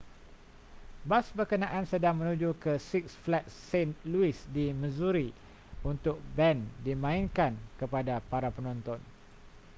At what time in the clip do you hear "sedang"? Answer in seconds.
1.93-2.15